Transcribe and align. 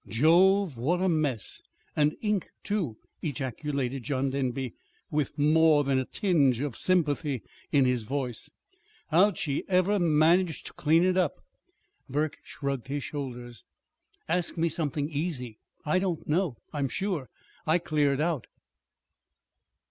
"Jove, 0.07 0.77
what 0.77 0.99
a 0.99 1.07
mess! 1.07 1.61
and 1.95 2.17
ink, 2.21 2.49
too," 2.63 2.97
ejaculated 3.21 4.01
John 4.01 4.31
Denby, 4.31 4.73
with 5.11 5.37
more 5.37 5.83
than 5.83 5.99
a 5.99 6.05
tinge 6.05 6.59
of 6.59 6.75
sympathy 6.75 7.43
in 7.71 7.85
his 7.85 8.01
voice. 8.01 8.49
"How'd 9.09 9.37
she 9.37 9.63
ever 9.69 9.99
manage 9.99 10.63
to 10.63 10.73
clean 10.73 11.03
it 11.03 11.17
up?" 11.17 11.35
Burke 12.09 12.39
shrugged 12.41 12.87
his 12.87 13.03
shoulders. 13.03 13.63
"Ask 14.27 14.57
me 14.57 14.69
something 14.69 15.07
easy. 15.07 15.59
I 15.85 15.99
don't 15.99 16.27
know, 16.27 16.57
I'm 16.73 16.89
sure. 16.89 17.29
I 17.67 17.77
cleared 17.77 18.19
out." 18.21 18.47